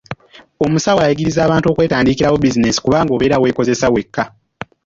Omusawo 0.65 0.99
ayigiriza 1.01 1.39
abantu 1.43 1.67
okwetandikirawo 1.67 2.35
bizinensi 2.37 2.79
kubanga 2.83 3.11
obeera 3.13 3.41
weekozesa 3.41 3.87
wekka. 3.93 4.23